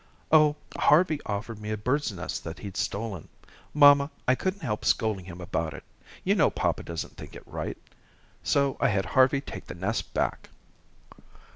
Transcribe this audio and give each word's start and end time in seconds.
"Oh, 0.31 0.55
Harvey 0.75 1.19
offered 1.27 1.59
me 1.61 1.69
a 1.69 1.77
bird's 1.77 2.11
nest 2.11 2.43
that 2.43 2.57
he'd 2.57 2.75
stolen. 2.75 3.27
Mamma, 3.71 4.09
I 4.27 4.33
couldn't 4.33 4.63
help 4.63 4.83
scolding 4.83 5.25
him 5.25 5.39
about 5.39 5.75
it. 5.75 5.83
You 6.23 6.33
know 6.33 6.49
papa 6.49 6.81
doesn't 6.81 7.17
think 7.17 7.35
it 7.35 7.43
right. 7.45 7.77
So 8.41 8.77
I 8.79 8.87
had 8.87 9.05
Harvey 9.05 9.41
take 9.41 9.67
the 9.67 9.75
nest 9.75 10.11
back." 10.11 10.49